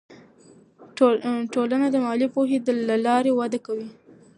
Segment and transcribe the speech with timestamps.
[1.53, 2.57] ټولنه د مالي پوهې
[2.89, 3.87] له لارې وده کوي.